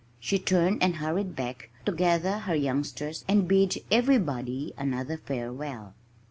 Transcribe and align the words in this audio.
She 0.19 0.39
turned 0.39 0.81
and 0.81 0.95
hurried 0.95 1.35
back, 1.35 1.69
to 1.85 1.91
gather 1.91 2.39
her 2.39 2.55
youngsters 2.55 3.23
and 3.27 3.47
bid 3.47 3.77
everybody 3.91 4.73
another 4.75 5.17
farewell. 5.17 5.93